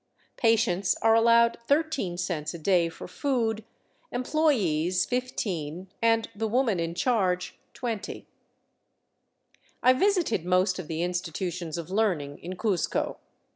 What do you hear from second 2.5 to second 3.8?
a day for food,